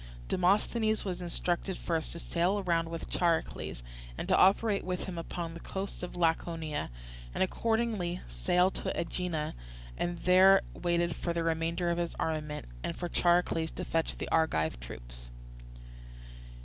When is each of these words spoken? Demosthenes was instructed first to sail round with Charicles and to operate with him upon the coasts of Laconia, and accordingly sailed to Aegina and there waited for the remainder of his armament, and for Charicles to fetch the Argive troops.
Demosthenes 0.29 1.05
was 1.05 1.21
instructed 1.21 1.77
first 1.77 2.11
to 2.13 2.17
sail 2.19 2.63
round 2.63 2.89
with 2.89 3.07
Charicles 3.07 3.83
and 4.17 4.27
to 4.27 4.35
operate 4.35 4.83
with 4.83 5.03
him 5.05 5.15
upon 5.19 5.53
the 5.53 5.59
coasts 5.59 6.01
of 6.01 6.15
Laconia, 6.15 6.89
and 7.35 7.43
accordingly 7.43 8.19
sailed 8.27 8.73
to 8.73 8.99
Aegina 8.99 9.53
and 9.99 10.17
there 10.23 10.63
waited 10.73 11.15
for 11.15 11.33
the 11.33 11.43
remainder 11.43 11.91
of 11.91 11.99
his 11.99 12.15
armament, 12.15 12.65
and 12.83 12.95
for 12.97 13.09
Charicles 13.09 13.69
to 13.75 13.85
fetch 13.85 14.17
the 14.17 14.27
Argive 14.29 14.79
troops. 14.79 15.29